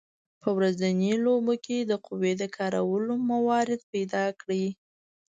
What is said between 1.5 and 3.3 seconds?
کې د قوې د کارولو